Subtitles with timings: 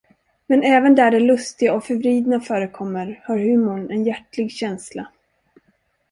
[0.45, 5.07] Men även där det lustiga och förvridna förekommer, har humorn en hjärtlig känsla.